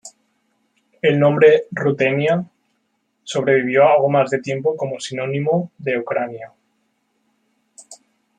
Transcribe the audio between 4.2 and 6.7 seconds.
de tiempo como sinónimo de Ucrania.